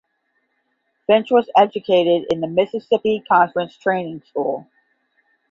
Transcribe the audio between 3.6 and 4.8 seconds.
Training School.